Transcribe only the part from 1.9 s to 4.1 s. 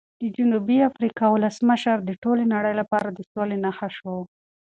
د ټولې نړۍ لپاره د سولې نښه